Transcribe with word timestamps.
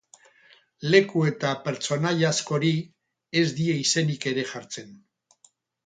Leku 0.93 1.21
eta 1.31 1.51
pertsonaia 1.67 2.31
askori 2.37 2.73
ez 3.43 3.47
die 3.61 3.79
izenik 3.87 4.27
ere 4.35 4.51
jartzen. 4.55 4.95